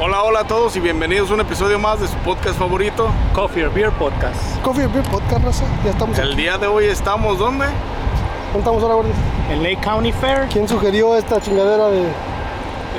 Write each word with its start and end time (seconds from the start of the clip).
Hola, 0.00 0.22
hola 0.24 0.40
a 0.40 0.44
todos 0.44 0.74
y 0.76 0.80
bienvenidos 0.80 1.30
a 1.30 1.34
un 1.34 1.40
episodio 1.40 1.78
más 1.78 2.00
de 2.00 2.08
su 2.08 2.16
podcast 2.18 2.58
favorito. 2.58 3.08
Coffee 3.32 3.64
or 3.64 3.72
Beer 3.72 3.90
Podcast. 3.92 4.60
Coffee 4.62 4.88
Beer 4.88 5.04
Podcast, 5.08 5.44
raza. 5.44 5.64
Ya 5.84 5.90
estamos 5.90 6.18
El 6.18 6.28
aquí. 6.32 6.36
día 6.36 6.58
de 6.58 6.66
hoy 6.66 6.86
estamos, 6.86 7.38
¿dónde? 7.38 7.66
¿Dónde 7.66 8.58
estamos 8.58 8.82
ahora, 8.82 8.94
Gordis? 8.96 9.14
El 9.52 9.62
Lake 9.62 9.78
County 9.80 10.10
Fair. 10.12 10.48
¿Quién 10.52 10.66
sugirió 10.68 11.16
esta 11.16 11.40
chingadera 11.40 11.86
de...? 11.88 12.08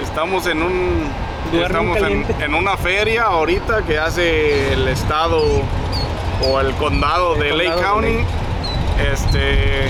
Estamos 0.02 0.48
en 0.48 0.62
un... 0.62 1.04
Lugar 1.52 1.72
Estamos 1.72 1.98
en, 1.98 2.26
en 2.40 2.54
una 2.56 2.78
feria 2.78 3.24
ahorita 3.24 3.84
que 3.84 4.00
hace 4.00 4.72
el 4.74 4.88
estado 4.88 5.42
o 6.50 6.60
el 6.62 6.74
condado 6.76 7.36
El 7.36 7.42
de 7.42 7.54
Lake 7.58 7.76
de 7.76 7.82
County. 7.82 8.18
Este... 9.12 9.90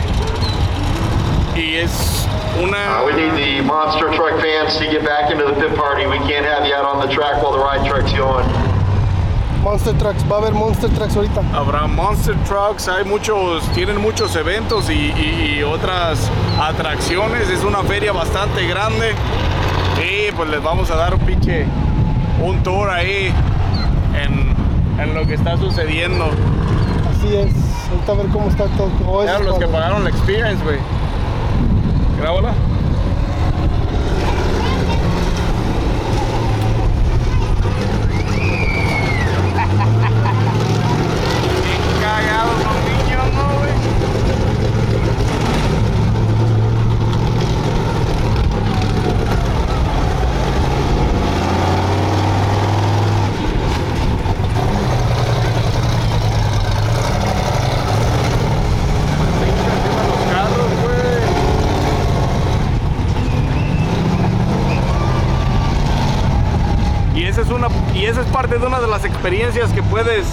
Y 1.56 1.76
es 1.76 2.25
una... 2.62 3.02
Uh, 3.02 3.06
we 3.06 3.14
need 3.14 3.34
the 3.36 3.62
monster 3.62 4.08
truck 4.16 4.40
fans 4.42 4.78
to 4.78 4.86
get 4.90 5.04
back 5.04 5.32
into 5.32 5.46
the 5.46 5.54
pit 5.54 5.76
party. 5.76 6.06
We 6.06 6.18
can't 6.28 6.46
have 6.46 6.66
you 6.68 6.74
out 6.74 6.86
on 6.86 7.06
the 7.06 7.14
track 7.14 7.42
while 7.44 7.52
the 7.54 7.60
ride 7.60 7.86
truck's 7.88 8.14
going. 8.14 8.46
Monster 9.64 9.94
Trucks. 9.98 10.22
Va 10.30 10.36
a 10.36 10.42
haber 10.42 10.54
Monster 10.54 10.90
Trucks 10.96 11.16
ahorita. 11.16 11.42
Habrá 11.54 11.88
Monster 11.88 12.36
Trucks, 12.48 12.88
hay 12.88 13.04
muchos, 13.04 13.64
tienen 13.74 14.00
muchos 14.00 14.36
eventos 14.36 14.92
y, 14.92 14.94
y- 15.18 15.56
y 15.58 15.64
otras 15.64 16.30
atracciones. 16.62 17.50
Es 17.50 17.64
una 17.64 17.82
feria 17.82 18.12
bastante 18.12 18.68
grande. 18.68 19.16
Y 19.98 20.32
pues 20.34 20.50
les 20.50 20.62
vamos 20.62 20.92
a 20.92 20.96
dar 20.96 21.16
un 21.16 21.20
pinche, 21.22 21.66
un 22.44 22.62
tour 22.62 22.90
ahí 22.92 23.34
en, 24.14 24.54
en 25.02 25.16
lo 25.16 25.26
que 25.26 25.34
está 25.34 25.58
sucediendo. 25.58 26.26
Así 27.10 27.36
es. 27.36 27.52
Ahorita 27.90 28.12
a 28.12 28.16
ver 28.16 28.28
cómo 28.28 28.50
está 28.50 28.66
todo. 28.78 28.92
Oh, 29.08 29.24
es 29.24 29.42
los 29.42 29.58
que 29.58 29.66
pagaron 29.68 30.04
la 30.04 30.12
experience, 30.12 30.64
güey. 30.64 30.78
Grabola? 32.18 32.75
Es 67.46 67.52
una 67.52 67.68
y 67.94 68.06
esa 68.06 68.22
es 68.22 68.28
parte 68.28 68.58
de 68.58 68.66
una 68.66 68.80
de 68.80 68.88
las 68.88 69.06
experiencias 69.06 69.72
que 69.72 69.84
puedes 69.84 70.26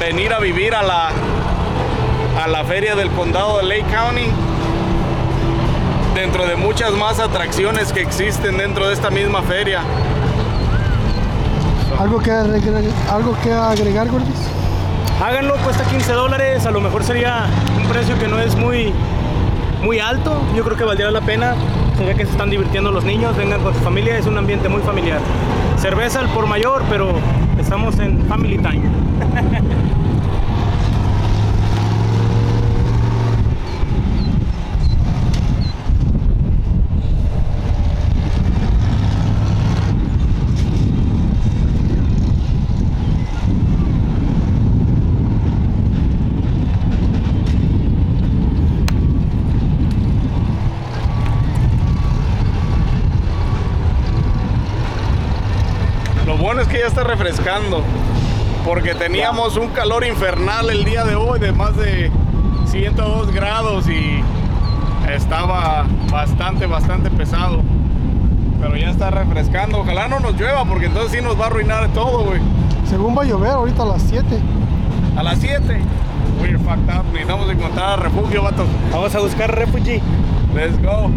venir 0.00 0.32
a 0.32 0.38
vivir 0.38 0.74
a 0.74 0.82
la 0.82 1.10
a 2.42 2.48
la 2.48 2.64
feria 2.64 2.94
del 2.94 3.10
condado 3.10 3.58
de 3.58 3.64
Lake 3.64 3.84
County. 3.92 4.26
Dentro 6.14 6.46
de 6.46 6.56
muchas 6.56 6.92
más 6.92 7.18
atracciones 7.18 7.92
que 7.92 8.00
existen 8.00 8.56
dentro 8.56 8.88
de 8.88 8.94
esta 8.94 9.10
misma 9.10 9.42
feria. 9.42 9.82
¿Algo 11.98 12.18
que, 12.18 12.30
agregar, 12.30 12.82
¿Algo 13.10 13.36
que 13.42 13.52
agregar, 13.52 14.08
Gordis? 14.08 14.48
Háganlo, 15.22 15.56
cuesta 15.56 15.84
15 15.84 16.12
dólares. 16.12 16.66
A 16.66 16.70
lo 16.70 16.80
mejor 16.80 17.04
sería 17.04 17.46
un 17.78 17.86
precio 17.88 18.18
que 18.18 18.28
no 18.28 18.38
es 18.38 18.54
muy, 18.56 18.92
muy 19.82 19.98
alto. 19.98 20.40
Yo 20.54 20.64
creo 20.64 20.76
que 20.76 20.84
valdría 20.84 21.10
la 21.10 21.20
pena. 21.20 21.54
Se 21.98 22.04
ve 22.04 22.14
que 22.14 22.24
se 22.24 22.32
están 22.32 22.50
divirtiendo 22.50 22.90
los 22.90 23.04
niños. 23.04 23.36
Vengan 23.36 23.62
con 23.62 23.74
su 23.74 23.80
familia. 23.80 24.16
Es 24.18 24.26
un 24.26 24.36
ambiente 24.38 24.68
muy 24.68 24.80
familiar. 24.82 25.20
Cerveza 25.78 26.20
al 26.20 26.28
por 26.30 26.46
mayor, 26.46 26.82
pero 26.88 27.12
estamos 27.58 27.98
en 27.98 28.20
family 28.26 28.58
time. 28.58 28.82
está 56.96 57.04
refrescando. 57.04 57.82
Porque 58.64 58.94
teníamos 58.94 59.58
un 59.58 59.68
calor 59.68 60.06
infernal 60.06 60.70
el 60.70 60.82
día 60.82 61.04
de 61.04 61.14
hoy 61.14 61.38
de 61.38 61.52
más 61.52 61.76
de 61.76 62.10
102 62.68 63.32
grados 63.32 63.86
y 63.86 64.22
estaba 65.12 65.84
bastante, 66.10 66.64
bastante 66.64 67.10
pesado. 67.10 67.60
Pero 68.62 68.76
ya 68.76 68.90
está 68.90 69.10
refrescando. 69.10 69.80
Ojalá 69.80 70.08
no 70.08 70.20
nos 70.20 70.40
llueva 70.40 70.64
porque 70.64 70.86
entonces 70.86 71.12
sí 71.12 71.20
nos 71.22 71.38
va 71.38 71.44
a 71.44 71.46
arruinar 71.48 71.88
todo, 71.88 72.24
güey. 72.24 72.40
Según 72.88 73.14
va 73.16 73.24
a 73.24 73.26
llover 73.26 73.50
ahorita 73.50 73.82
a 73.82 73.86
las 73.86 74.02
7. 74.02 74.24
A 75.18 75.22
las 75.22 75.38
7. 75.38 75.78
We're 76.40 76.58
fucked 76.58 76.88
up. 76.88 77.04
Necesitamos 77.12 77.50
encontrar 77.50 78.00
refugio, 78.00 78.42
vatos. 78.42 78.66
Vamos 78.90 79.14
a 79.14 79.20
buscar 79.20 79.54
refugee. 79.54 80.00
Let's 80.54 80.82
go. 80.82 81.10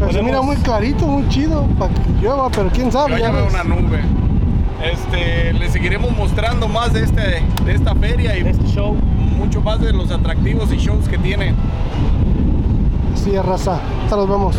Pero 0.00 0.12
se 0.12 0.22
mira 0.22 0.42
muy 0.42 0.56
clarito, 0.56 1.06
muy 1.06 1.28
chido 1.28 1.64
para 1.78 1.94
que 1.94 2.10
llueva, 2.20 2.50
pero 2.50 2.70
quién 2.70 2.90
sabe. 2.90 3.12
Yo 3.12 3.18
ya 3.18 3.26
ya 3.26 3.30
veo 3.30 3.44
ves. 3.44 3.54
una 3.54 3.64
nube. 3.64 4.21
Este, 4.82 5.52
les 5.52 5.72
seguiremos 5.72 6.10
mostrando 6.16 6.66
más 6.66 6.92
de, 6.92 7.04
este, 7.04 7.42
de 7.64 7.72
esta 7.72 7.94
feria 7.94 8.36
y 8.36 8.42
de 8.42 8.50
este 8.50 8.66
show. 8.66 8.94
mucho 9.36 9.60
más 9.60 9.80
de 9.80 9.92
los 9.92 10.10
atractivos 10.10 10.72
y 10.72 10.76
shows 10.76 11.08
que 11.08 11.18
tiene. 11.18 11.54
Sí, 13.14 13.34
es 13.34 13.44
raza. 13.44 13.80
Hasta 14.04 14.16
los 14.16 14.28
vemos. 14.28 14.56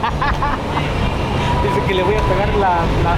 Dice 1.62 1.86
que 1.86 1.94
le 1.94 2.02
voy 2.02 2.14
a 2.14 2.20
pegar 2.22 2.48
la. 2.56 2.68
la- 3.04 3.16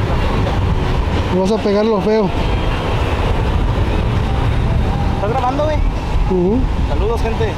la- 1.35 1.41
vas 1.41 1.53
a 1.53 1.59
pegar 1.59 1.85
lo 1.85 2.01
feo. 2.01 2.29
¿Estás 5.17 5.31
grabando, 5.31 5.65
güey? 5.65 5.77
Saludos, 6.89 7.21
gente. 7.23 7.53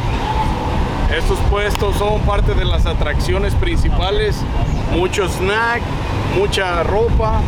Estos 1.17 1.39
puestos 1.51 1.97
son 1.97 2.21
parte 2.21 2.55
de 2.55 2.65
las 2.65 2.87
atracciones 2.87 3.55
principales. 3.55 4.37
Mucho 4.95 5.27
snack, 5.29 5.83
mucha 6.37 6.83
ropa, 6.83 7.41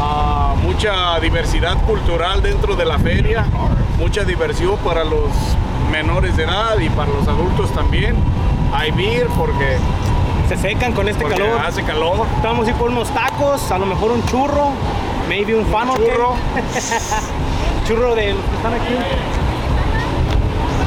ah, 0.00 0.54
mucha 0.62 1.18
diversidad 1.20 1.76
cultural 1.84 2.42
dentro 2.42 2.76
de 2.76 2.84
la 2.84 2.98
feria, 2.98 3.44
mucha 3.98 4.24
diversión 4.24 4.76
para 4.78 5.04
los 5.04 5.30
menores 5.90 6.36
de 6.36 6.44
edad 6.44 6.78
y 6.78 6.88
para 6.90 7.10
los 7.12 7.26
adultos 7.28 7.70
también. 7.72 8.14
Hay 8.74 8.90
beer 8.92 9.26
porque, 9.36 9.76
Se 10.48 10.56
secan 10.56 10.92
con 10.92 11.08
este 11.08 11.22
porque 11.22 11.38
calor. 11.40 11.60
hace 11.60 11.82
calor. 11.82 12.24
Vamos 12.42 12.66
a 12.66 12.70
ir 12.70 12.76
por 12.76 12.90
unos 12.90 13.08
tacos, 13.10 13.70
a 13.72 13.78
lo 13.78 13.86
mejor 13.86 14.12
un 14.12 14.24
churro, 14.26 14.70
maybe 15.28 15.54
un 15.56 15.66
funnel 15.66 15.96
cake. 15.96 16.12
Churro. 16.12 16.34
churro 17.88 18.14
de 18.14 18.32
los 18.32 18.44
que 18.44 18.56
están 18.56 18.74
aquí. 18.74 18.94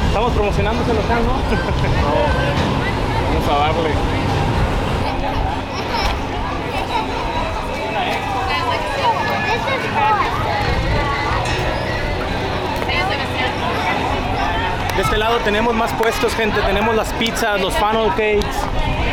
Estamos 0.08 0.32
promocionando 0.32 0.82
ese 0.82 0.94
local, 0.94 1.22
¿no? 1.26 1.32
Vamos 3.34 3.48
a 3.48 3.58
darle. 3.58 3.90
De 14.96 15.02
este 15.02 15.16
lado 15.16 15.38
tenemos 15.38 15.74
más 15.74 15.92
puestos, 15.94 16.34
gente. 16.34 16.60
Tenemos 16.60 16.94
las 16.94 17.12
pizzas, 17.14 17.60
los 17.60 17.74
funnel 17.74 18.08
cakes. 18.10 18.44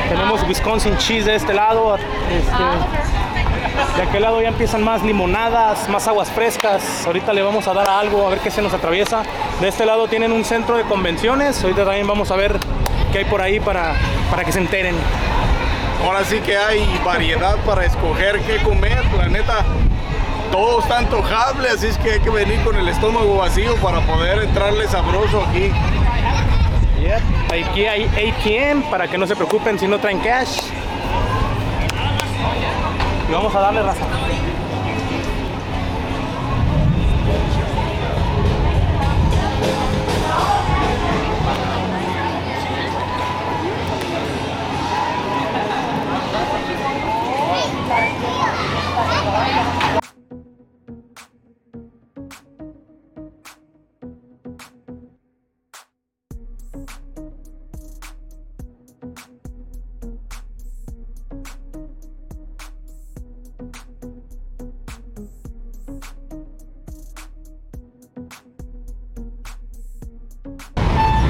Tenemos 0.10 0.44
Wisconsin 0.48 0.98
cheese 0.98 1.26
de 1.26 1.36
este 1.36 1.54
lado. 1.54 1.96
Este, 1.96 3.98
de 3.98 4.04
aquel 4.04 4.22
lado 4.22 4.42
ya 4.42 4.50
empiezan 4.50 4.84
más 4.84 5.04
limonadas, 5.04 5.90
más 5.90 6.08
aguas 6.08 6.32
frescas. 6.32 7.06
Ahorita 7.06 7.34
le 7.34 7.42
vamos 7.42 7.68
a 7.68 7.74
dar 7.74 7.90
algo, 7.90 8.26
a 8.26 8.30
ver 8.30 8.40
qué 8.40 8.52
se 8.52 8.62
nos 8.62 8.74
atraviesa. 8.74 9.24
De 9.60 9.68
este 9.68 9.86
lado 9.86 10.08
tienen 10.08 10.32
un 10.32 10.46
centro 10.46 10.78
de 10.78 10.84
convenciones. 10.84 11.62
Ahorita 11.64 11.84
también 11.84 12.08
vamos 12.08 12.32
a 12.32 12.36
ver 12.36 12.58
qué 13.12 13.20
hay 13.20 13.26
por 13.26 13.42
ahí 13.42 13.60
para, 13.60 13.96
para 14.30 14.44
que 14.44 14.52
se 14.52 14.60
enteren. 14.60 14.96
Ahora 16.06 16.24
sí 16.24 16.40
que 16.40 16.58
hay 16.58 16.88
variedad 17.04 17.58
para 17.66 17.86
escoger 17.86 18.40
qué 18.42 18.62
comer. 18.64 19.04
La 19.18 19.28
neta, 19.28 19.66
todo 20.52 20.80
está 20.80 21.00
antojable, 21.00 21.70
así 21.70 21.88
es 21.88 21.98
que 21.98 22.12
hay 22.12 22.20
que 22.20 22.30
venir 22.30 22.62
con 22.64 22.76
el 22.76 22.88
estómago 22.88 23.38
vacío 23.38 23.76
para 23.78 24.00
poder 24.02 24.44
entrarle 24.44 24.88
sabroso 24.88 25.44
aquí. 25.50 25.72
Yep. 27.00 27.22
Aquí 27.70 27.86
hay 27.86 28.06
ATM 28.06 28.90
para 28.90 29.08
que 29.08 29.18
no 29.18 29.28
se 29.28 29.36
preocupen 29.36 29.78
si 29.78 29.88
no 29.88 30.00
traen 30.00 30.20
cash. 30.20 30.60
Y 33.28 33.32
vamos 33.32 33.54
a 33.56 33.60
darle 33.60 33.84
raza. 33.84 34.06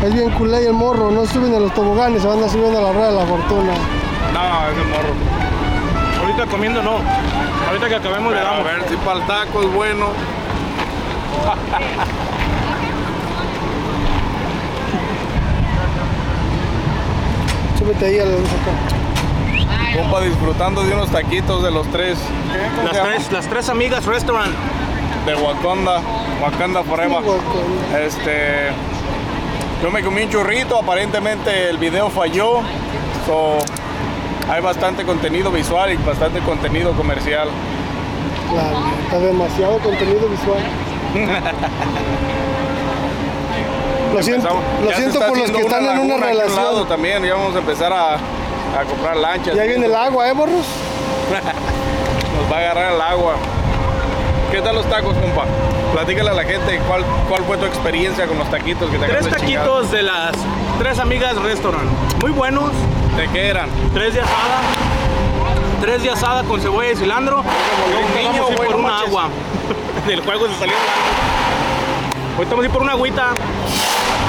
Es 0.03 0.13
bien 0.13 0.29
culé 0.31 0.63
y 0.63 0.65
el 0.67 0.73
morro, 0.73 1.11
no 1.11 1.25
suben 1.25 1.53
a 1.55 1.59
los 1.59 1.73
toboganes, 1.73 2.21
se 2.21 2.27
van 2.27 2.43
a 2.43 2.49
subiendo 2.49 2.79
a 2.79 2.81
la 2.81 2.91
rueda 2.93 3.11
de 3.11 3.15
la 3.19 3.25
fortuna. 3.25 3.73
No, 4.33 4.69
ese 4.71 4.83
morro. 4.89 5.13
Ahorita 6.21 6.45
comiendo 6.45 6.81
no. 6.83 6.99
Ahorita 7.67 7.89
que 7.89 7.95
acabemos 7.95 8.31
le 8.31 8.37
Pero 8.39 8.49
a 8.49 8.57
damos. 8.57 8.65
ver 8.65 8.83
si 8.89 8.95
para 8.97 9.19
el 9.19 9.25
taco 9.27 9.61
es 9.63 9.73
bueno. 9.73 10.07
Súbete 17.77 18.05
ahí 18.05 18.19
a 18.19 18.25
la 18.25 18.31
luz 18.31 18.49
acá. 18.49 19.97
Compa 19.97 20.21
disfrutando 20.21 20.83
de 20.83 20.93
unos 20.93 21.09
taquitos 21.11 21.63
de 21.63 21.71
los 21.71 21.87
tres. 21.91 22.17
¿Cómo 22.75 22.87
Las 22.91 23.01
tres, 23.03 23.31
las 23.31 23.47
tres 23.47 23.69
amigas 23.69 24.05
restaurant. 24.05 24.53
De 25.25 25.35
Wakanda. 25.35 26.01
Wakanda 26.41 26.83
Forever. 26.83 27.21
Wakanda. 27.23 27.99
Este. 28.05 28.69
Yo 29.81 29.91
me 29.91 30.03
comí 30.03 30.23
un 30.23 30.29
churrito, 30.29 30.77
aparentemente 30.79 31.69
el 31.69 31.77
video 31.77 32.09
falló. 32.09 32.61
So, 33.25 33.57
hay 34.49 34.61
bastante 34.61 35.03
contenido 35.03 35.51
visual 35.51 35.93
y 35.93 35.97
bastante 35.97 36.39
contenido 36.39 36.93
comercial. 36.93 37.49
Claro, 38.51 38.77
está 39.03 39.19
demasiado 39.19 39.77
contenido 39.79 40.27
visual. 40.27 40.61
Lo 44.13 44.23
siento, 44.23 44.49
lo 44.83 44.91
siento 44.93 45.19
por 45.19 45.37
los 45.37 45.51
que 45.51 45.59
están 45.61 45.83
en 45.85 45.99
una 45.99 46.17
lado 46.17 46.27
relación. 46.27 46.87
también, 46.87 47.23
ya 47.23 47.35
vamos 47.35 47.55
a 47.55 47.59
empezar 47.59 47.91
a, 47.93 48.15
a 48.15 48.83
comprar 48.89 49.17
lanchas. 49.17 49.53
Ya 49.53 49.63
viene 49.63 49.85
el 49.85 49.93
agua, 49.93 50.29
¿eh, 50.29 50.33
morros? 50.33 50.65
Nos 52.41 52.51
va 52.51 52.55
a 52.55 52.59
agarrar 52.61 52.93
el 52.93 53.01
agua. 53.01 53.35
¿Qué 54.51 54.61
tal 54.61 54.75
los 54.75 54.85
tacos, 54.89 55.15
compa? 55.17 55.45
Platícale 55.93 56.29
a 56.29 56.33
la 56.33 56.43
gente 56.43 56.79
cuál, 56.87 57.03
cuál 57.27 57.43
fue 57.43 57.57
tu 57.57 57.65
experiencia 57.65 58.27
con 58.27 58.37
los 58.37 58.49
taquitos 58.49 58.89
que 58.89 58.97
te 58.97 59.05
Tres 59.05 59.29
taquitos 59.29 59.91
de 59.91 60.03
las 60.03 60.31
tres 60.79 60.99
amigas 60.99 61.35
restaurant. 61.41 61.89
Muy 62.21 62.31
buenos. 62.31 62.71
¿De 63.17 63.27
qué 63.29 63.47
eran? 63.49 63.69
Tres 63.93 64.13
de 64.13 64.21
asada. 64.21 64.61
Tres 65.81 66.03
de 66.03 66.09
asada 66.11 66.43
con 66.43 66.61
cebolla 66.61 66.91
y 66.91 66.95
cilantro. 66.95 67.39
un 67.39 68.15
niño, 68.15 68.45
güey, 68.45 68.69
por 68.69 68.75
una 68.75 68.89
manches. 68.89 69.07
agua. 69.09 69.29
Del 70.07 70.21
juego 70.21 70.47
se 70.47 70.53
salió 70.53 70.73
el 70.73 70.81
agua. 70.81 72.37
Ahorita 72.37 72.51
vamos 72.51 72.63
a 72.63 72.67
ir 72.67 72.71
por 72.71 72.81
una 72.83 72.91
agüita. 72.93 73.33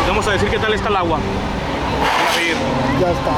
Vamos 0.08 0.26
a 0.26 0.32
decir 0.32 0.48
qué 0.48 0.58
tal 0.58 0.72
está 0.72 0.88
el 0.88 0.96
agua. 0.96 1.18
Ya 3.00 3.10
está. 3.10 3.32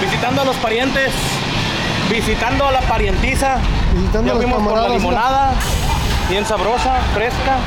Visitando 0.00 0.42
a 0.42 0.44
los 0.44 0.56
parientes. 0.56 1.12
Visitando 2.10 2.66
a 2.66 2.72
la 2.72 2.80
parientiza. 2.80 3.58
Visitando 3.94 4.26
Ya 4.26 4.32
a 4.32 4.36
fuimos 4.36 4.62
por 4.62 4.76
la 4.76 4.88
limonada. 4.88 5.52
Bien 6.28 6.44
sabrosa, 6.44 6.96
fresca. 7.14 7.58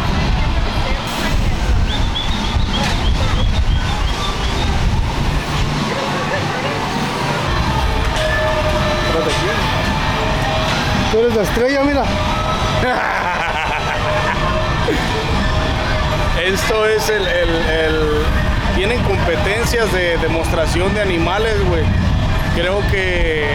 Tú 11.11 11.19
eres 11.19 11.35
la 11.35 11.43
estrella, 11.43 11.83
mira. 11.83 12.01
Esto 16.45 16.85
es 16.88 17.09
el, 17.09 17.25
el- 17.27 17.49
el- 17.69 18.23
Tienen 18.75 19.01
competencias 19.03 19.91
de 19.93 20.17
demostración 20.19 20.93
de 20.93 21.01
animales, 21.01 21.53
güey. 21.67 21.83
Creo 22.55 22.79
que 22.89 23.45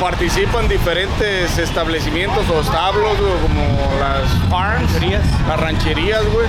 participan 0.00 0.68
diferentes 0.68 1.56
establecimientos 1.58 2.48
o 2.50 2.60
establos, 2.60 3.18
güey, 3.18 3.32
como 3.42 3.64
las 3.98 4.30
farms, 4.50 4.92
Rancherías. 4.92 5.22
las 5.48 5.60
rancherías, 5.60 6.24
güey. 6.26 6.46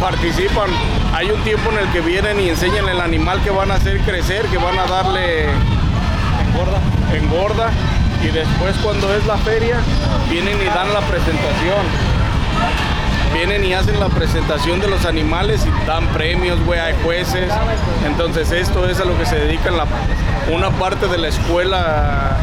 Participan. 0.00 0.70
Hay 1.14 1.30
un 1.30 1.40
tiempo 1.42 1.70
en 1.72 1.78
el 1.78 1.88
que 1.92 2.00
vienen 2.00 2.40
y 2.40 2.48
enseñan 2.48 2.88
el 2.88 3.00
animal 3.00 3.40
que 3.42 3.50
van 3.50 3.70
a 3.70 3.74
hacer 3.74 4.00
crecer, 4.00 4.46
que 4.46 4.56
van 4.58 4.78
a 4.78 4.86
darle 4.86 5.44
Engorda. 6.48 6.80
engorda 7.12 7.70
y 8.22 8.28
después 8.28 8.76
cuando 8.82 9.12
es 9.14 9.24
la 9.26 9.36
feria 9.38 9.76
vienen 10.30 10.60
y 10.60 10.64
dan 10.66 10.92
la 10.94 11.00
presentación. 11.00 11.84
Vienen 13.34 13.64
y 13.64 13.72
hacen 13.74 14.00
la 14.00 14.08
presentación 14.08 14.80
de 14.80 14.88
los 14.88 15.04
animales 15.04 15.64
y 15.66 15.86
dan 15.86 16.06
premios, 16.08 16.58
güey, 16.64 16.80
hay 16.80 16.94
jueces. 17.04 17.50
Entonces 18.06 18.50
esto 18.52 18.88
es 18.88 18.98
a 19.00 19.04
lo 19.04 19.16
que 19.18 19.26
se 19.26 19.36
dedica 19.36 19.70
la, 19.70 19.86
una 20.52 20.70
parte 20.70 21.06
de 21.06 21.18
la 21.18 21.28
escuela 21.28 22.36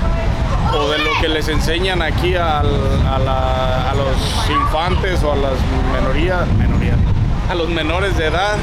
o 0.74 0.90
de 0.90 0.98
lo 1.00 1.10
que 1.22 1.28
les 1.28 1.48
enseñan 1.50 2.02
aquí 2.02 2.36
al- 2.36 3.02
a, 3.14 3.20
la- 3.20 3.92
a 3.92 3.94
los 3.96 4.50
infantes 4.50 5.22
o 5.24 5.34
a 5.34 5.36
las 5.36 5.54
menorías, 5.94 6.48
menorías, 6.58 6.98
a 7.50 7.56
los 7.56 7.68
menores 7.70 8.18
de 8.18 8.28
edad. 8.28 8.56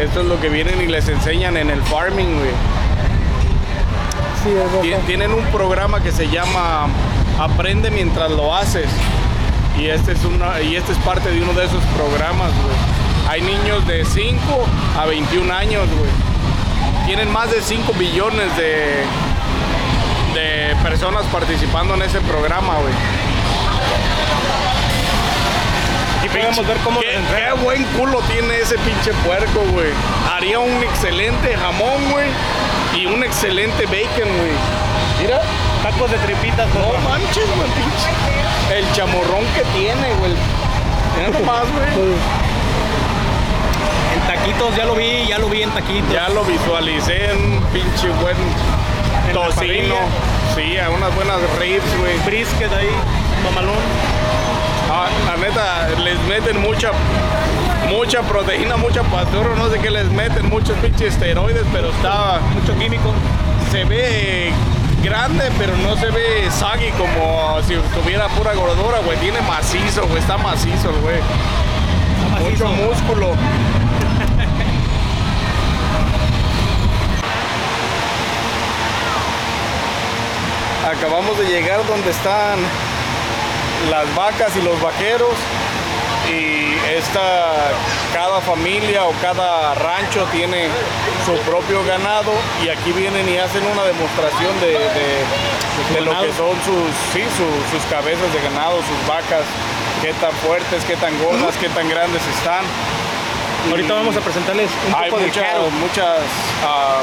Esto 0.00 0.20
es 0.20 0.26
lo 0.26 0.40
que 0.40 0.48
vienen 0.48 0.80
y 0.80 0.86
les 0.86 1.08
enseñan 1.08 1.56
en 1.56 1.70
el 1.70 1.80
farming, 1.82 2.34
güey. 2.38 2.50
Sí, 4.42 4.50
Tien-. 4.82 5.00
Tienen 5.06 5.32
un 5.32 5.44
programa 5.46 6.00
que 6.00 6.12
se 6.12 6.28
llama 6.28 6.86
Aprende 7.38 7.90
mientras 7.90 8.30
lo 8.30 8.54
haces. 8.54 8.86
Y 9.78 9.88
este 9.88 10.12
es, 10.12 10.24
una, 10.24 10.60
y 10.60 10.76
este 10.76 10.92
es 10.92 10.98
parte 10.98 11.30
de 11.30 11.42
uno 11.42 11.52
de 11.52 11.64
esos 11.64 11.82
programas, 11.96 12.52
güey. 12.62 12.76
Hay 13.28 13.42
niños 13.42 13.86
de 13.86 14.04
5 14.04 14.38
a 14.98 15.06
21 15.06 15.52
años, 15.52 15.88
güey. 15.98 16.10
Tienen 17.06 17.30
más 17.32 17.50
de 17.50 17.60
5 17.60 17.92
billones 17.94 18.56
de, 18.56 19.02
de 20.34 20.76
personas 20.82 21.24
participando 21.26 21.94
en 21.94 22.02
ese 22.02 22.20
programa, 22.20 22.74
güey. 22.78 22.94
Aquí 26.18 26.28
podemos 26.28 26.66
ver 26.66 26.76
cómo 26.78 27.00
¿Qué, 27.00 27.18
qué 27.34 27.62
buen 27.62 27.84
culo 27.98 28.20
tiene 28.32 28.58
ese 28.58 28.76
pinche 28.78 29.12
puerco, 29.26 29.60
güey. 29.72 29.90
Haría 30.32 30.58
un 30.60 30.82
excelente 30.82 31.56
jamón, 31.56 32.10
güey. 32.10 32.28
Y 32.94 33.06
un 33.06 33.24
excelente 33.24 33.86
bacon, 33.86 34.28
güey. 34.28 34.93
Mira. 35.20 35.40
tacos 35.82 36.10
de 36.10 36.18
tripitas. 36.18 36.66
No 36.74 36.92
manches, 37.08 37.46
güey, 37.56 37.68
pinche. 37.70 38.10
El 38.76 38.92
chamorrón 38.92 39.44
que 39.54 39.62
tiene, 39.76 40.12
güey. 40.18 40.32
Mira 41.16 41.38
nomás, 41.38 41.64
güey. 41.72 42.14
En 44.14 44.20
taquitos, 44.26 44.76
ya 44.76 44.84
lo 44.84 44.94
vi, 44.94 45.26
ya 45.28 45.38
lo 45.38 45.48
vi 45.48 45.62
en 45.62 45.70
taquitos. 45.70 46.12
Ya 46.12 46.28
lo 46.28 46.44
visualicé 46.44 47.30
en 47.30 47.36
un 47.36 47.62
pinche 47.72 48.08
buen 48.20 48.36
En 49.28 49.32
tocino. 49.32 49.94
Sí, 50.54 50.78
a 50.78 50.90
unas 50.90 51.14
buenas 51.14 51.38
ribs, 51.58 51.98
güey. 51.98 52.16
Brisket 52.24 52.72
ahí, 52.72 52.88
mamalón. 53.44 53.74
Ah, 54.90 55.08
la 55.26 55.36
neta, 55.36 55.88
les 56.00 56.18
meten 56.28 56.60
mucha, 56.62 56.90
mucha 57.88 58.20
proteína, 58.22 58.76
mucha 58.76 59.02
pastura, 59.02 59.48
no 59.56 59.68
sé 59.68 59.80
qué 59.80 59.90
les 59.90 60.08
meten, 60.12 60.48
muchos 60.48 60.76
pinches 60.78 61.14
esteroides, 61.14 61.64
pero 61.72 61.88
está 61.90 62.38
Mucho 62.54 62.78
químico. 62.78 63.12
se 63.72 63.84
ve 63.84 64.52
grande, 65.04 65.52
pero 65.58 65.76
no 65.76 65.96
se 65.96 66.10
ve 66.10 66.50
saggy 66.50 66.90
como 66.92 67.60
si 67.62 67.74
tuviera 67.94 68.26
pura 68.28 68.54
gordura, 68.54 69.00
güey. 69.00 69.18
Tiene 69.18 69.40
macizo, 69.42 70.06
güey. 70.06 70.18
Está 70.18 70.38
macizo, 70.38 70.88
el 70.90 70.96
güey. 70.96 71.20
Mucho 72.40 72.68
músculo. 72.68 73.34
Acabamos 80.90 81.38
de 81.38 81.44
llegar 81.46 81.86
donde 81.86 82.10
están 82.10 82.58
las 83.90 84.14
vacas 84.14 84.56
y 84.56 84.62
los 84.62 84.80
vaqueros 84.80 85.34
y 86.30 86.74
esta 86.96 87.54
cada 88.12 88.40
familia 88.40 89.04
o 89.04 89.12
cada 89.20 89.74
rancho 89.74 90.24
tiene 90.32 90.68
su 91.26 91.32
propio 91.48 91.84
ganado 91.84 92.32
y 92.64 92.68
aquí 92.68 92.92
vienen 92.92 93.28
y 93.28 93.36
hacen 93.38 93.66
una 93.66 93.84
demostración 93.84 94.58
de, 94.60 94.66
de- 94.72 95.24
de 95.94 96.00
lo 96.00 96.12
que 96.20 96.32
son 96.32 96.54
sus 96.64 96.86
sí 97.12 97.22
su- 97.36 97.76
sus 97.76 97.84
cabezas 97.90 98.32
de 98.32 98.40
ganado 98.40 98.76
sus 98.78 99.00
vacas 99.08 99.42
qué 100.00 100.12
tan 100.14 100.32
fuertes 100.46 100.84
qué 100.84 100.96
tan 100.96 101.12
gordas 101.22 101.56
qué 101.58 101.68
tan 101.68 101.88
grandes 101.88 102.22
están. 102.38 102.64
Ahorita 103.70 103.94
vamos 103.94 104.14
a 104.14 104.20
presentarles 104.20 104.68
un 104.86 104.94
hay 104.94 105.08
poco 105.10 105.22
de 105.22 105.28
muchas, 105.28 105.72
muchas 105.80 106.18
ah, 106.66 107.00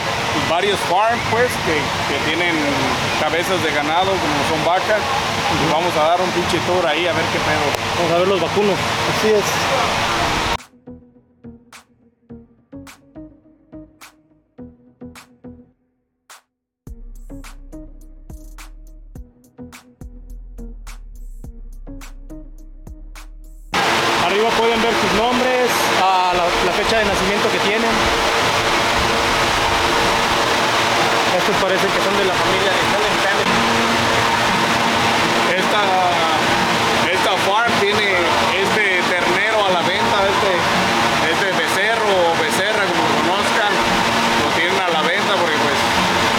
varios 0.47 0.79
farm 0.81 1.19
pues 1.31 1.49
que, 1.65 1.73
que 2.13 2.17
tienen 2.29 2.53
cabezas 3.19 3.61
de 3.63 3.71
ganado 3.73 4.11
como 4.13 4.37
son 4.47 4.61
vacas 4.65 5.01
y 5.01 5.73
vamos 5.73 5.89
a 5.97 6.03
dar 6.09 6.21
un 6.21 6.29
pinche 6.31 6.59
tour 6.67 6.85
ahí 6.85 7.07
a 7.07 7.13
ver 7.13 7.25
qué 7.33 7.39
pedo 7.39 7.65
Vamos 8.01 8.11
a 8.13 8.17
ver 8.19 8.27
los 8.27 8.41
vacunos. 8.41 8.75
Así 9.17 9.27
es. 9.29 9.43
Arriba 24.25 24.49
pueden 24.57 24.81
ver 24.81 24.93
sus 25.01 25.11
nombres, 25.17 25.67
la, 25.99 26.45
la 26.65 26.71
fecha 26.73 26.99
de 26.99 27.05
nacimiento 27.05 27.47
que 27.51 27.59
tienen. 27.67 27.91
Estos 31.37 31.55
parecen 31.61 31.89
que 31.91 32.01
son 32.03 32.15
de 32.17 32.25
la 32.25 32.33
familia 32.33 32.71
de 32.71 32.81
Helen 32.91 33.19
esta 37.11 37.31
farm 37.45 37.71
tiene 37.81 38.15
este 38.61 39.01
ternero 39.09 39.65
a 39.65 39.69
la 39.71 39.81
venta 39.81 40.17
este 40.31 40.51
este 41.31 41.47
becerro 41.59 42.07
o 42.07 42.41
becerra 42.41 42.83
como 42.87 43.03
lo 43.03 43.13
conozcan 43.21 43.71
lo 44.43 44.47
tienen 44.55 44.79
a 44.79 44.89
la 44.89 45.01
venta 45.01 45.33
porque 45.35 45.57
pues 45.59 45.77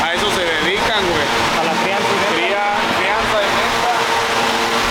a 0.03 0.15
eso 0.15 0.29
se 0.33 0.43
dedican 0.45 1.03
güey 1.13 1.27
A 1.61 1.65
la 1.65 1.75
crianza 1.83 2.09
y 2.09 2.17
venta. 2.19 2.33
Cría, 2.35 2.65
crianza 2.99 3.37
de 3.45 3.51
venta 3.61 3.93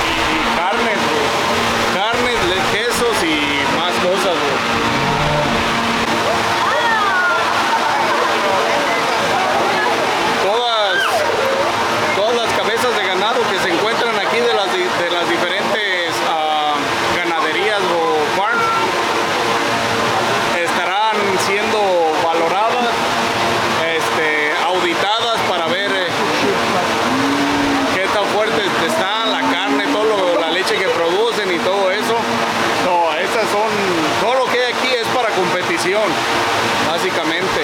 y, 0.05 0.13
y 0.37 0.39
carnes, 0.59 0.99
güey. 1.09 1.27
Carnes, 1.97 2.39
le- 2.51 2.63
quesos 2.77 3.15
y 3.25 3.35
más 3.79 3.93
cosas, 4.05 4.35
güey. 4.37 4.59
Todas, 10.43 10.97
todas 12.15 12.35
las 12.35 12.51
cabezas 12.57 12.95
de 12.95 13.03
ganado 13.05 13.39
que 13.49 13.59
se 13.59 13.69
encuentran 13.73 14.15
aquí 14.17 14.39
de 14.39 14.53
las, 14.53 14.71
di- 14.73 14.89
de 15.03 15.09
las 15.11 15.29
diferentes 15.29 16.11
ah, 16.29 16.73
ganaderías 17.15 17.79
o 17.79 18.39
farms 18.39 18.63
estarán 20.65 21.15
siendo 21.45 21.79
valoradas, 22.25 22.89
este, 23.85 24.51
auditadas 24.65 25.37
para 25.49 25.67
ver 25.67 25.91
eh, 25.91 26.07
qué 27.95 28.05
tan 28.13 28.25
fuertes 28.33 28.65
están, 28.87 29.31
la 29.31 29.41
carne, 29.51 29.85
todo 29.93 30.05
lo- 30.05 30.39
la 30.41 30.49
leche 30.49 30.75
que 30.75 30.87
producen 30.89 31.51
y 31.53 31.59
todo 31.59 31.91
eso. 31.91 32.15
No, 32.85 33.13
estas 33.15 33.45
son, 33.51 33.69
todo 34.21 34.45
lo 34.45 34.51
que 34.51 34.57
hay 34.65 34.73
aquí 34.73 34.89
es 34.89 35.07
para 35.15 35.29
competición, 35.29 36.01
básicamente. 36.89 37.61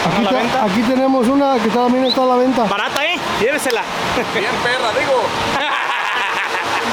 ¿Están 0.00 0.26
a 0.48 0.49
Aquí, 0.60 0.82
tenemos 0.82 1.26
una 1.26 1.56
que 1.58 1.70
también 1.70 2.04
está 2.04 2.22
a 2.22 2.26
la 2.26 2.36
venta. 2.36 2.64
Barata, 2.64 3.02
¿eh? 3.06 3.18
Llévesela. 3.40 3.82
Bien 4.34 4.50
perra, 4.62 4.92
digo. 4.98 5.22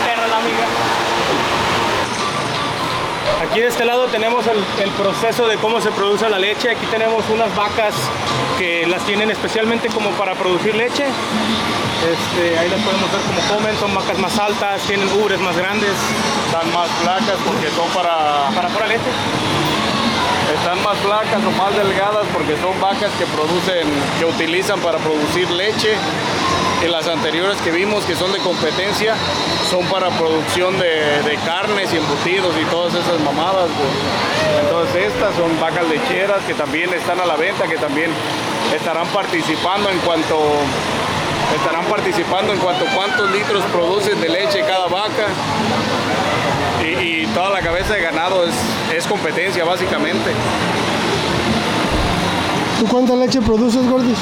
Perra 0.06 0.28
la 0.28 0.38
amiga. 0.38 0.66
Aquí 3.44 3.60
de 3.60 3.68
este 3.68 3.84
lado 3.84 4.06
tenemos 4.08 4.48
el, 4.48 4.64
el 4.82 4.90
proceso 4.92 5.48
de 5.48 5.58
cómo 5.58 5.82
se 5.82 5.92
produce 5.92 6.30
la 6.30 6.40
leche. 6.40 6.72
Aquí 6.72 6.86
tenemos 6.86 7.26
unas 7.30 7.54
vacas 7.58 7.94
que 8.58 8.88
las 8.88 9.04
tienen 9.04 9.30
especialmente 9.32 9.90
como 9.90 10.12
para 10.12 10.34
producir 10.36 10.74
leche. 10.74 11.04
Este, 11.06 12.58
ahí 12.58 12.70
las 12.70 12.80
podemos 12.80 13.12
ver 13.12 13.22
como 13.22 13.42
comen, 13.54 13.78
son 13.80 13.94
vacas 13.94 14.18
más 14.20 14.38
altas, 14.40 14.82
tienen 14.84 15.10
ubres 15.20 15.40
más 15.40 15.58
grandes 15.58 15.92
Están 16.46 16.72
más 16.72 16.88
flacas 17.02 17.36
porque 17.44 17.70
son 17.72 17.90
para, 17.90 18.50
para 18.56 18.70
pura 18.70 18.88
leche. 18.88 19.12
Están 20.54 20.82
más 20.84 20.98
flacas 21.00 21.42
o 21.46 21.52
más 21.52 21.76
delgadas 21.76 22.26
porque 22.34 22.56
son 22.58 22.80
vacas 22.80 23.12
que 23.18 23.26
producen, 23.26 23.88
que 24.20 24.26
utilizan 24.26 24.80
para 24.80 24.98
producir 25.00 25.50
leche. 25.52 25.94
Y 26.86 26.88
las 26.88 27.08
anteriores 27.08 27.58
que 27.62 27.72
vimos 27.72 28.06
que 28.06 28.16
son 28.16 28.32
de 28.32 28.40
competencia 28.40 29.16
son 29.70 29.84
para 29.88 30.10
producción 30.12 30.78
de, 30.78 31.24
de 31.24 31.36
carnes 31.44 31.92
y 31.92 31.98
embutidos 31.98 32.54
y 32.62 32.66
todas 32.66 32.94
esas 32.94 33.20
mamadas. 33.22 33.70
Entonces 34.62 35.14
estas 35.14 35.36
son 35.36 35.60
vacas 35.60 35.88
lecheras 35.90 36.44
que 36.46 36.54
también 36.54 36.94
están 36.94 37.20
a 37.20 37.26
la 37.26 37.36
venta, 37.36 37.68
que 37.68 37.78
también 37.78 38.12
estarán 38.76 39.08
participando 39.08 39.90
en 39.90 39.98
cuanto 40.00 40.38
estarán 41.56 41.86
participando 41.86 42.54
en 42.54 42.60
cuanto 42.60 42.86
cuántos 42.94 43.32
litros 43.32 43.64
producen 43.72 44.20
de 44.22 44.30
leche 44.30 44.62
cada 44.62 44.88
vaca. 44.88 45.28
Y, 46.84 47.24
y 47.24 47.28
toda 47.34 47.50
la 47.50 47.62
cabeza 47.62 47.94
de 47.94 48.02
ganado 48.02 48.44
es, 48.44 48.54
es 48.96 49.06
competencia 49.08 49.64
básicamente. 49.64 50.32
¿Tú 52.80 52.86
cuánta 52.88 53.16
leche 53.16 53.42
produces, 53.42 53.90
Gordis? 53.90 54.18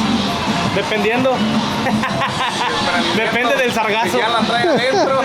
Dependiendo. 0.76 1.34
Depende 3.18 3.56
del 3.56 3.74
sargazo. 3.74 4.12
Si 4.12 4.18
ya 4.18 4.30
la 4.30 4.40
trae 4.42 4.68
adentro. 4.68 5.22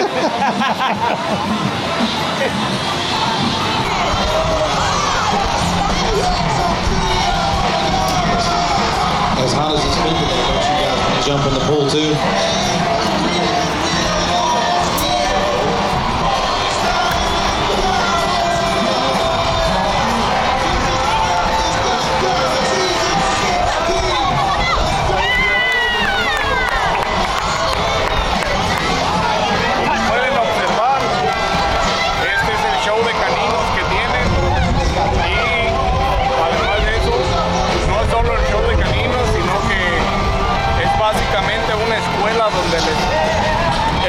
As 9.42 9.52
hot 9.54 9.72
as 9.72 9.80
it's 9.84 9.96
been 10.04 10.12
today, 10.12 10.42
don't 10.44 10.60
you 10.60 10.76
guys 10.84 10.99
want 11.00 11.14
to 11.16 11.22
jump 11.25 11.46
in 11.49 11.54
the 11.54 11.64
pool 11.64 11.88
too? 11.88 13.10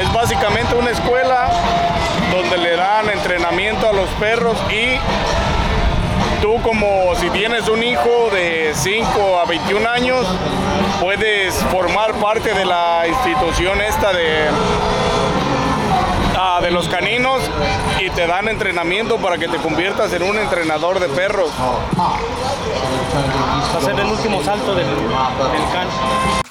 Es 0.00 0.12
básicamente 0.12 0.74
una 0.74 0.90
escuela 0.90 1.50
donde 2.30 2.56
le 2.58 2.76
dan 2.76 3.08
entrenamiento 3.10 3.88
a 3.88 3.92
los 3.92 4.08
perros 4.10 4.56
y 4.70 4.98
tú 6.40 6.60
como 6.62 7.14
si 7.16 7.30
tienes 7.30 7.68
un 7.68 7.82
hijo 7.82 8.28
de 8.32 8.72
5 8.74 9.40
a 9.40 9.44
21 9.44 9.88
años, 9.88 10.26
puedes 11.00 11.54
formar 11.70 12.14
parte 12.14 12.52
de 12.52 12.64
la 12.64 13.04
institución 13.06 13.80
esta 13.80 14.12
de, 14.12 14.48
ah, 16.36 16.60
de 16.60 16.70
los 16.70 16.88
caninos 16.88 17.42
y 18.00 18.10
te 18.10 18.26
dan 18.26 18.48
entrenamiento 18.48 19.18
para 19.18 19.38
que 19.38 19.46
te 19.48 19.58
conviertas 19.58 20.12
en 20.12 20.22
un 20.24 20.38
entrenador 20.38 20.98
de 20.98 21.08
perros. 21.08 21.50
Va 23.74 23.78
a 23.78 23.80
ser 23.80 24.00
el 24.00 24.06
último 24.06 24.42
salto 24.42 24.74
del, 24.74 24.86
del 24.86 25.72
can. 25.72 26.41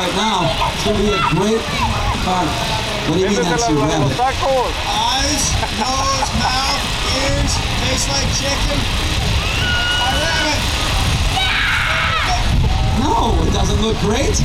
Right 0.00 0.16
now. 0.16 0.48
It's 0.72 0.84
going 0.88 0.96
to 0.96 1.02
be 1.04 1.12
a 1.12 1.20
great 1.36 1.60
car. 2.24 2.48
What 3.04 3.14
do 3.14 3.20
you 3.20 3.28
mean 3.28 3.44
that's 3.44 3.68
your 3.68 3.84
rabbit? 3.84 4.16
tacos. 4.16 4.72
Eyes, 4.88 5.44
nose, 5.76 6.30
mouth, 6.40 6.80
ears, 7.20 7.52
tastes 7.84 8.08
like 8.08 8.28
chicken. 8.32 8.80
My 10.00 10.08
rabbit. 10.24 10.60
No, 12.96 13.36
it 13.44 13.52
doesn't 13.52 13.80
look 13.84 13.98
great. 14.00 14.40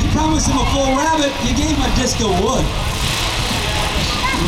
You 0.00 0.08
promised 0.16 0.48
him 0.48 0.56
a 0.56 0.66
full 0.72 0.96
rabbit. 0.96 1.28
You 1.44 1.52
gave 1.52 1.76
him 1.76 1.84
a 1.84 1.92
disc 2.00 2.16
of 2.24 2.32
wood. 2.40 2.64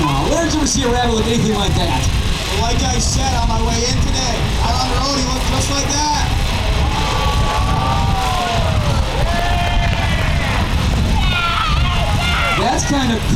No, 0.00 0.32
where 0.32 0.48
did 0.48 0.56
you 0.56 0.64
ever 0.64 0.70
see 0.70 0.84
a 0.84 0.88
rabbit 0.88 1.12
look 1.12 1.28
anything 1.28 1.60
like 1.60 1.76
that? 1.76 2.00
Like 2.64 2.80
I 2.88 2.96
said 2.96 3.36
on 3.36 3.52
my 3.52 3.60
way 3.68 3.76
in 3.84 3.96
today, 4.00 4.36
out 4.64 4.80
on 4.80 4.86
the 4.88 4.96
road, 4.96 5.16
he 5.20 5.24
looked 5.28 5.39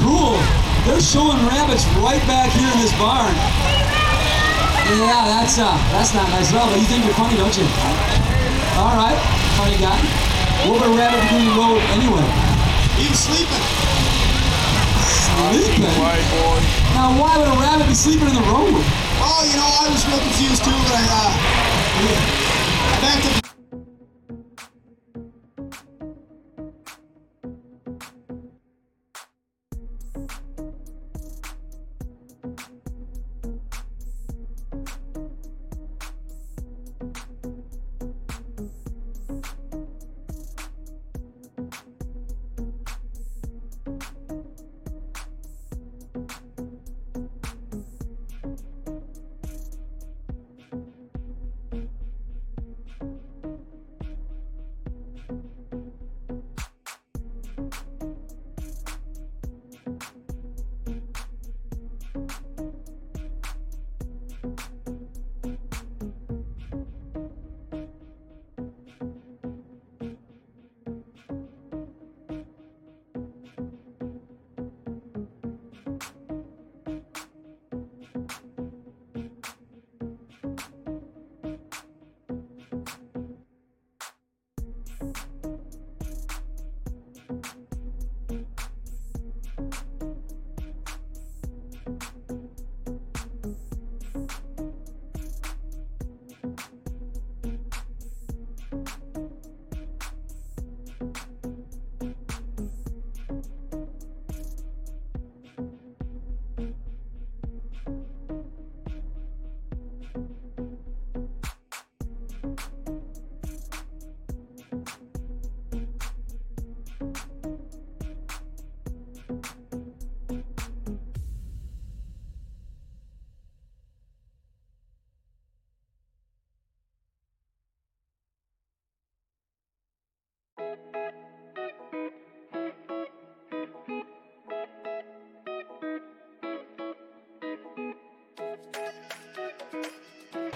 cool. 0.03 0.39
They're 0.87 1.01
showing 1.01 1.39
rabbits 1.47 1.85
right 2.01 2.23
back 2.27 2.51
here 2.53 2.69
in 2.69 2.79
this 2.81 2.93
barn. 2.99 3.35
Yeah, 5.01 5.25
that's 5.25 5.59
uh, 5.59 5.73
that's 5.93 6.13
not 6.13 6.29
nice 6.29 6.53
at 6.53 6.61
all. 6.61 6.69
But 6.69 6.79
you 6.81 6.87
think 6.87 7.05
you're 7.05 7.15
funny, 7.15 7.37
don't 7.37 7.55
you? 7.57 7.65
All 8.77 8.95
right, 8.95 9.17
funny 9.57 9.79
guy. 9.79 9.97
What 10.67 10.81
would 10.81 10.91
a 10.91 10.95
rabbit 10.97 11.21
be 11.25 11.29
doing 11.29 11.47
in 11.47 11.51
the 11.53 11.59
road 11.61 11.81
anyway? 11.97 12.25
He's 13.01 13.19
sleeping. 13.19 13.65
Sleeping. 15.25 15.93
White 16.01 16.25
boy. 16.37 16.59
Now, 16.95 17.17
why 17.21 17.37
would 17.39 17.49
a 17.49 17.59
rabbit 17.61 17.89
be 17.89 17.95
sleeping 17.95 18.29
in 18.29 18.35
the 18.35 18.47
road? 18.49 18.77
Oh, 19.21 19.43
you 19.49 19.57
know, 19.57 19.67
I 19.67 19.89
was 19.91 20.07
real 20.07 20.21
confused 20.21 20.65
too, 20.65 20.71
but 20.71 20.95
I, 20.95 21.05
uh, 21.09 21.31
I 22.93 23.01
backed 23.01 23.39
up. 23.39 23.44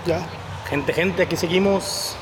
Ya. 0.09 0.27
Gente, 0.71 0.95
gente, 0.95 1.23
aquí 1.23 1.37
seguimos. 1.37 2.17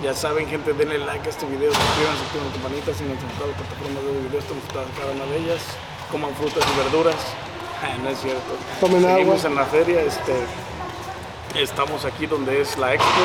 Ya 0.00 0.14
saben, 0.14 0.46
gente, 0.46 0.72
denle 0.74 0.98
like 0.98 1.26
a 1.26 1.30
este 1.30 1.44
video, 1.46 1.72
suscríbanse, 1.72 2.22
activen 2.22 2.46
la 2.46 2.52
campanita, 2.52 2.94
si 2.94 3.02
no 3.02 3.10
han 3.10 3.18
las 3.18 3.56
plataformas 3.58 4.04
de 4.04 4.20
video, 4.28 4.38
estamos 4.38 4.64
para 4.72 4.86
cada 4.96 5.10
una 5.10 5.24
de 5.24 5.38
ellas. 5.38 5.60
Coman 6.12 6.32
frutas 6.36 6.64
y 6.72 6.78
verduras. 6.78 7.16
No 8.04 8.10
es 8.10 8.20
cierto. 8.20 8.52
Tomen 8.80 9.02
Seguimos 9.02 9.44
agua. 9.44 9.50
en 9.50 9.54
la 9.56 9.64
feria, 9.64 10.02
este, 10.02 10.34
estamos 11.60 12.04
aquí 12.04 12.26
donde 12.26 12.60
es 12.60 12.78
la 12.78 12.94
expo 12.94 13.22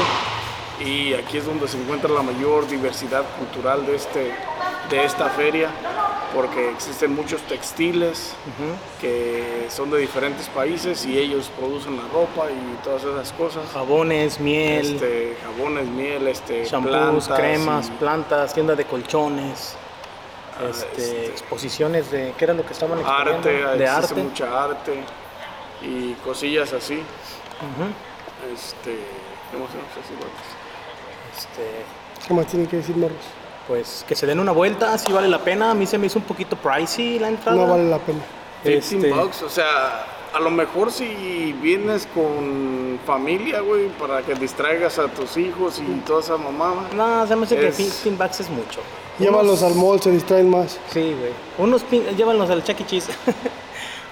y 0.84 1.14
aquí 1.14 1.38
es 1.38 1.46
donde 1.46 1.68
se 1.68 1.80
encuentra 1.80 2.10
la 2.10 2.24
mayor 2.24 2.68
diversidad 2.68 3.24
cultural 3.38 3.86
de, 3.86 3.96
este, 3.96 4.34
de 4.90 5.06
esta 5.06 5.30
feria 5.30 5.70
porque 6.34 6.70
existen 6.72 7.16
muchos 7.16 7.42
textiles 7.44 8.34
que 9.02 9.68
son 9.70 9.90
de 9.92 9.98
diferentes 10.00 10.48
países 10.50 11.06
y 11.06 11.18
ellos 11.18 11.50
producen 11.58 11.96
la 11.98 12.04
ropa 12.14 12.48
y 12.52 12.84
todas 12.84 13.04
esas 13.04 13.32
cosas. 13.34 13.64
Jabones, 13.74 14.40
miel, 14.40 14.96
Este, 14.96 15.38
jabones, 15.44 15.88
miel, 15.88 16.28
este, 16.28 16.66
shampoos, 16.66 17.28
cremas, 17.30 17.88
y- 17.88 17.92
plantas, 17.92 18.54
tienda 18.54 18.76
de 18.76 18.86
colchones, 18.86 19.76
Ah, 20.60 20.70
este, 20.70 21.02
este- 21.02 21.26
exposiciones 21.28 22.10
de. 22.12 22.34
¿Qué 22.38 22.46
era 22.46 22.54
lo 22.54 22.66
que 22.66 22.74
estaban 22.74 22.98
exponiendo? 23.00 23.38
arte, 23.38 23.50
De 23.78 23.84
existe 23.86 24.14
arte. 24.14 24.24
mucha 24.24 24.64
arte 24.64 25.04
y 25.84 26.14
cosillas 26.26 26.74
así. 26.74 26.96
Ujú. 26.96 28.54
Este, 28.54 28.98
¿cómo 29.52 29.66
se 29.68 29.74
llama? 29.74 29.88
Este, 31.38 32.28
¿Qué 32.28 32.34
más 32.34 32.48
tienen 32.48 32.68
que 32.68 32.78
decir, 32.78 32.96
morros? 32.98 33.18
Pues 33.68 34.06
que 34.08 34.16
se 34.16 34.26
den 34.26 34.40
una 34.40 34.52
vuelta, 34.52 34.98
si 34.98 35.12
vale 35.12 35.28
la 35.28 35.40
pena. 35.40 35.72
A 35.72 35.74
mí 35.74 35.86
se 35.86 35.98
me 35.98 36.08
hizo 36.08 36.20
un 36.20 36.26
poquito 36.26 36.56
pricey 36.56 37.20
la 37.20 37.30
entrada. 37.30 37.58
No 37.58 37.68
vale 37.68 37.90
la 37.90 38.00
pena. 38.00 38.20
15 38.64 38.96
Este, 38.98 39.12
bucks, 39.14 39.42
o 39.44 39.50
sea, 39.50 40.06
a 40.34 40.40
lo 40.40 40.50
mejor 40.50 40.92
si 40.92 41.54
vienes 41.62 42.08
con 42.14 43.00
familia, 43.06 43.62
güey, 43.62 43.88
para 43.90 44.22
que 44.24 44.34
distraigas 44.36 44.98
a 45.00 45.08
tus 45.08 45.38
hijos 45.38 45.80
y 45.80 46.00
toda 46.02 46.22
esa 46.22 46.38
mamada. 46.38 46.88
No, 46.96 47.28
se 47.28 47.36
me 47.36 47.46
hace 47.46 47.56
que 47.58 47.68
Es- 47.68 47.76
15 47.78 48.10
bucks 48.12 48.40
es 48.42 48.50
mucho. 48.50 48.82
Llévalos 49.20 49.62
Unos- 49.62 49.72
al 49.72 49.76
mall, 49.76 50.02
se 50.02 50.12
distraen 50.12 50.50
más. 50.50 50.80
Sí, 50.92 51.16
güey. 51.18 51.32
Unos 51.58 51.84
pin... 51.84 52.04
Llévalos 52.16 52.50
al 52.50 52.64
Chuck 52.64 52.80
E. 52.82 52.86
Cheese. 52.86 53.12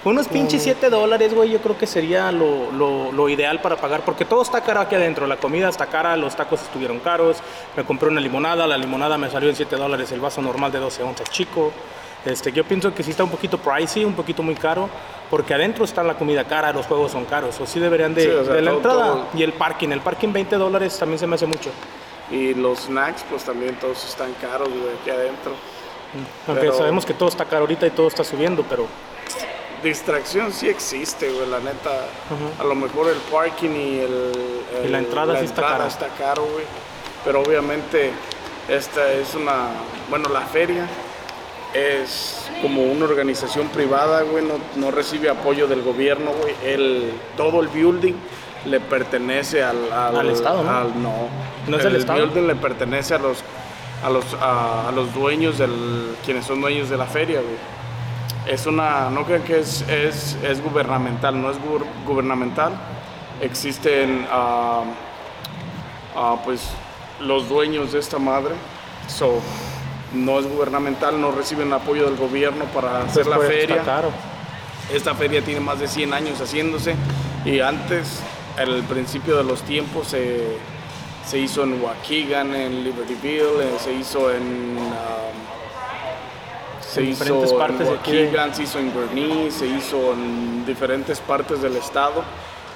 Unos 0.06 0.28
pinches 0.28 0.62
7 0.62 0.88
dólares, 0.88 1.34
güey, 1.34 1.50
yo 1.50 1.58
creo 1.60 1.76
que 1.76 1.84
sería 1.86 2.30
lo, 2.30 2.70
lo- 2.70 3.10
lo 3.10 3.28
ideal 3.28 3.60
para 3.60 3.74
pagar, 3.76 4.02
porque 4.04 4.24
todo 4.24 4.40
está 4.40 4.60
caro 4.60 4.78
aquí 4.80 4.94
adentro. 4.94 5.26
La 5.26 5.36
comida 5.36 5.68
está 5.68 5.86
cara, 5.86 6.16
los 6.16 6.36
tacos 6.36 6.62
estuvieron 6.62 7.00
caros. 7.00 7.38
Me 7.76 7.82
compré 7.84 8.08
una 8.08 8.20
limonada, 8.20 8.68
la 8.68 8.78
limonada 8.78 9.18
me 9.18 9.28
salió 9.28 9.48
en 9.50 9.56
7 9.56 9.74
dólares, 9.74 10.12
el 10.12 10.20
vaso 10.20 10.40
normal 10.40 10.70
de 10.70 10.78
12 10.78 11.02
onzas 11.02 11.28
chico. 11.30 11.72
Este, 12.24 12.52
yo 12.52 12.62
pienso 12.64 12.94
que 12.94 13.02
sí 13.02 13.10
está 13.10 13.24
un 13.24 13.30
poquito 13.30 13.58
pricey, 13.58 14.04
un 14.04 14.14
poquito 14.14 14.44
muy 14.44 14.54
caro, 14.54 14.88
porque 15.28 15.54
adentro 15.54 15.84
está 15.84 16.04
la 16.04 16.14
comida 16.14 16.44
cara, 16.44 16.72
los 16.72 16.86
juegos 16.86 17.10
son 17.10 17.24
caros. 17.24 17.58
O 17.60 17.66
sí 17.66 17.80
deberían 17.80 18.14
de, 18.14 18.22
Sí, 18.22 18.28
o 18.28 18.44
sea, 18.44 18.54
de 18.54 18.62
la 18.62 18.70
todo- 18.70 18.76
entrada. 18.78 19.06
todo. 19.06 19.26
Y 19.34 19.42
el 19.42 19.54
parking, 19.54 19.88
el 19.88 20.00
parking 20.02 20.32
20 20.32 20.54
dólares 20.56 20.96
también 21.00 21.18
se 21.18 21.26
me 21.26 21.34
hace 21.34 21.46
mucho. 21.46 21.70
Y 22.30 22.54
los 22.54 22.78
snacks, 22.84 23.24
pues 23.28 23.42
también 23.42 23.74
todos 23.80 24.04
están 24.04 24.32
caros, 24.40 24.68
güey, 24.68 24.82
aquí 25.00 25.10
adentro. 25.10 25.50
Aunque 26.46 26.60
Pero- 26.66 26.74
sabemos 26.78 27.04
que 27.04 27.12
todo 27.14 27.28
está 27.28 27.44
caro 27.44 27.62
ahorita 27.62 27.88
y 27.88 27.90
todo 27.90 28.06
está 28.06 28.22
subiendo, 28.22 28.64
pero 28.68 28.86
Distracción 29.82 30.52
sí 30.52 30.68
existe, 30.68 31.30
güey, 31.30 31.48
la 31.48 31.60
neta. 31.60 31.90
A 32.58 32.64
lo 32.64 32.74
mejor 32.74 33.08
el 33.08 33.16
parking 33.30 33.70
y 33.70 33.98
el... 34.00 34.32
Y 34.84 34.88
la 34.88 34.98
el- 34.98 35.04
entrada 35.04 35.38
sí 35.38 35.44
está 35.44 35.60
entrada 35.62 35.76
cara. 35.76 35.88
está 35.88 36.08
caro, 36.18 36.42
güey. 36.44 36.64
Pero 37.24 37.42
obviamente 37.42 38.10
esta 38.68 39.12
es 39.12 39.34
una... 39.34 39.68
Bueno, 40.10 40.28
la 40.30 40.40
feria 40.42 40.86
es 41.74 42.48
como 42.62 42.82
una 42.84 43.04
organización 43.04 43.68
privada, 43.68 44.22
güey, 44.22 44.44
no, 44.44 44.54
no 44.76 44.90
recibe 44.90 45.28
apoyo 45.28 45.66
del 45.66 45.82
gobierno, 45.82 46.30
güey. 46.32 46.54
El, 46.64 47.12
todo 47.36 47.60
el 47.60 47.68
building 47.68 48.14
le 48.64 48.80
pertenece 48.80 49.62
al, 49.62 49.92
al, 49.92 50.16
Al 50.16 50.30
Estado, 50.30 50.62
¿no? 50.64 50.70
al- 50.70 51.02
no. 51.02 51.12
¿No 51.68 51.76
es 51.76 51.84
el 51.84 51.96
Estado? 51.96 52.20
building 52.26 52.46
le 52.46 52.54
pertenece 52.56 53.14
a 53.14 53.18
los 53.18 53.38
a 54.04 54.10
los 54.10 54.24
a, 54.40 54.88
a 54.88 54.92
los 54.92 55.12
dueños 55.14 55.56
del 55.58 56.16
quienes 56.24 56.44
son 56.44 56.60
dueños 56.60 56.88
de 56.90 56.96
la 56.96 57.06
feria, 57.06 57.40
güey. 57.40 57.56
Es 58.46 58.66
una 58.66 59.10
no 59.10 59.24
crean 59.24 59.42
que 59.42 59.58
es 59.58 59.82
es, 59.88 60.36
es 60.42 60.62
gubernamental, 60.62 61.40
no 61.40 61.50
es 61.50 61.56
gur- 61.58 61.84
gubernamental. 62.06 62.72
Existen 63.40 64.26
ah, 64.30 64.82
ah, 66.14 66.36
pues 66.44 66.62
los 67.20 67.48
dueños 67.48 67.92
de 67.92 67.98
esta 67.98 68.18
madre. 68.18 68.54
So, 69.08 69.40
no 70.14 70.38
es 70.38 70.46
gubernamental, 70.48 71.20
no 71.20 71.32
reciben 71.32 71.72
apoyo 71.72 72.04
del 72.04 72.16
gobierno 72.16 72.64
para 72.66 73.02
hacer 73.02 73.26
la 73.26 73.36
Pues, 73.36 73.48
feria. 73.48 73.82
Caro. 73.82 74.10
Esta 74.92 75.14
feria 75.14 75.42
tiene 75.42 75.60
más 75.60 75.80
de 75.80 75.88
100 75.88 76.14
años 76.14 76.40
haciéndose 76.40 76.94
y 77.44 77.58
antes, 77.60 78.20
al 78.56 78.82
principio 78.84 79.36
de 79.36 79.42
los 79.44 79.62
tiempos, 79.62 80.06
se, 80.08 80.56
se 81.26 81.38
hizo 81.38 81.64
en 81.64 81.82
Waukegan, 81.82 82.54
en 82.54 82.84
Libertyville, 82.84 83.60
eh, 83.62 83.76
se 83.80 83.92
hizo 83.92 84.30
en... 84.30 84.76
um, 84.78 85.45
se 86.96 87.02
En 87.02 87.08
hizo 87.10 87.24
diferentes 87.24 87.52
partes 87.52 87.80
en 87.80 87.92
de 87.92 87.98
aquí 87.98 88.12
de- 88.12 88.54
se 88.54 88.62
hizo 88.62 88.78
en 88.78 88.92
Gurnee, 88.92 89.50
se 89.50 89.66
hizo 89.66 90.12
en 90.14 90.64
diferentes 90.66 91.20
partes 91.20 91.60
del 91.62 91.76
estado, 91.76 92.22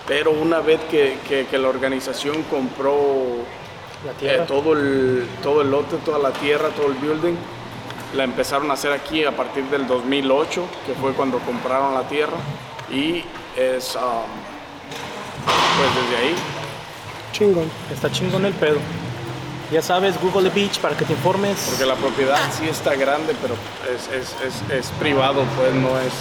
pero 0.06 0.30
una 0.30 0.60
vez 0.60 0.78
que, 0.90 1.16
que- 1.28 1.46
que 1.46 1.58
la 1.58 1.68
organización 1.68 2.42
compró 2.44 2.96
La 4.04 4.12
eh, 4.12 4.14
tierra. 4.18 4.46
todo, 4.46 4.72
el, 4.74 5.26
todo 5.42 5.62
el 5.62 5.70
lote, 5.70 5.96
toda 6.04 6.18
la 6.18 6.32
tierra, 6.32 6.68
todo 6.70 6.86
el 6.88 6.94
building. 6.94 7.34
La 8.14 8.24
empezaron 8.24 8.70
a 8.70 8.74
hacer 8.74 8.92
aquí 8.92 9.24
a 9.24 9.34
partir 9.36 9.64
del 9.64 9.86
2008, 9.86 10.64
que 10.86 10.94
fue 10.94 11.12
cuando 11.12 11.38
compraron 11.38 11.94
la 11.94 12.02
tierra. 12.08 12.36
Y 12.90 13.22
es, 13.56 13.94
um, 13.94 14.26
pues 15.78 15.94
desde 15.94 16.16
ahí, 16.26 16.34
Chingón. 17.32 17.70
Está 17.92 18.10
chingón 18.10 18.44
el 18.44 18.52
pedo. 18.54 18.78
Ya 19.70 19.80
sabes, 19.82 20.20
Google 20.20 20.48
the 20.50 20.54
Beach 20.54 20.78
para 20.80 20.96
que 20.96 21.04
te 21.04 21.12
informes. 21.12 21.64
porque 21.68 21.86
la 21.86 21.94
propiedad 21.94 22.38
sí 22.58 22.68
está 22.68 22.94
grande, 22.96 23.36
pero 23.40 23.54
es, 23.94 24.08
es, 24.08 24.34
es, 24.44 24.70
es 24.72 24.90
privado, 24.98 25.44
pues 25.56 25.72
no 25.74 25.96
es, 26.00 26.12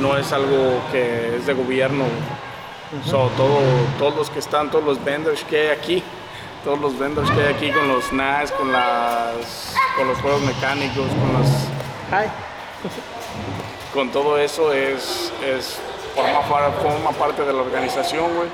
no 0.00 0.16
es 0.16 0.32
algo 0.32 0.80
que 0.92 1.36
es 1.36 1.46
de 1.46 1.54
gobierno. 1.54 2.04
So, 3.04 3.30
todo, 3.36 3.58
todos 3.98 4.14
los 4.16 4.30
que 4.30 4.38
están, 4.38 4.70
todos 4.70 4.84
los 4.84 5.04
vendors 5.04 5.42
que 5.44 5.60
hay 5.62 5.68
aquí, 5.76 6.02
todos 6.64 6.78
los 6.78 6.96
vendors 6.98 7.28
que 7.32 7.40
hay 7.42 7.52
aquí 7.54 7.70
con 7.72 7.88
los 7.88 8.12
NAS, 8.12 8.52
con, 8.52 8.70
las, 8.72 9.74
con 9.96 10.06
los 10.08 10.16
juegos 10.18 10.40
mecánicos, 10.42 11.06
con 11.08 11.32
las 11.34 11.48
Hi. 12.10 12.30
con 13.92 14.10
todo 14.10 14.38
eso 14.38 14.72
es, 14.72 15.32
es 15.44 15.78
forma, 16.14 16.40
par- 16.48 16.72
forma 16.80 17.10
parte 17.10 17.42
de 17.42 17.52
la 17.52 17.60
organización, 17.60 18.26
güey. 18.36 18.48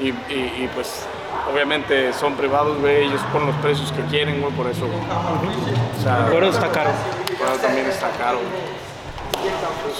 Y, 0.00 0.08
y- 0.32 0.64
y, 0.64 0.70
pues 0.74 1.06
obviamente 1.52 2.12
son 2.12 2.34
privados, 2.34 2.78
güey, 2.78 3.04
ellos 3.04 3.20
ponen 3.32 3.48
los 3.48 3.56
precios 3.56 3.92
que 3.92 4.02
quieren, 4.02 4.40
güey, 4.40 4.52
por 4.52 4.66
eso. 4.66 4.84
O 4.84 6.02
sea, 6.02 6.28
está 6.48 6.68
caro. 6.70 6.90
por 7.38 7.48
eso 7.48 7.56
también 7.60 7.86
está 7.86 8.10
caro. 8.10 8.38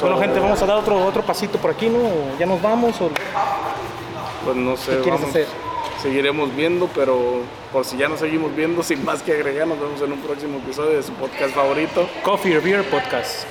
Bueno, 0.00 0.18
gente, 0.18 0.40
vamos 0.40 0.60
a 0.62 0.66
dar 0.66 0.76
otro, 0.76 1.04
otro 1.04 1.22
pasito 1.22 1.58
por 1.58 1.70
aquí, 1.70 1.88
¿no? 1.88 1.98
¿O 1.98 2.38
¿Ya 2.38 2.46
nos 2.46 2.60
vamos? 2.60 3.00
O... 3.00 3.10
Pues 4.44 4.56
no 4.56 4.76
sé, 4.76 4.96
¿Qué 4.96 5.02
quieres 5.02 5.20
vamos, 5.20 5.30
hacer? 5.30 5.46
seguiremos 6.02 6.54
viendo, 6.54 6.88
pero 6.94 7.42
por 7.72 7.84
si 7.84 7.96
ya 7.96 8.08
no 8.08 8.16
seguimos 8.16 8.54
viendo, 8.54 8.82
sin 8.84 9.04
más 9.04 9.22
que 9.22 9.32
agregar, 9.32 9.66
nos 9.66 9.80
vemos 9.80 10.00
en 10.00 10.12
un 10.12 10.20
próximo 10.20 10.58
episodio 10.58 10.96
de 10.96 11.02
su 11.02 11.12
podcast 11.12 11.54
favorito. 11.54 12.08
Coffee 12.22 12.56
or 12.56 12.62
Beer 12.62 12.84
Podcast. 12.88 13.46